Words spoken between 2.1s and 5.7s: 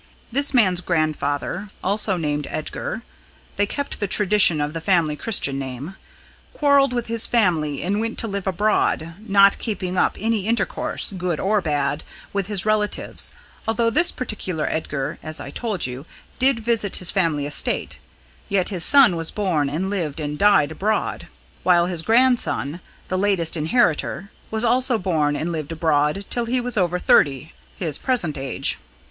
named Edgar they keep the tradition of the family Christian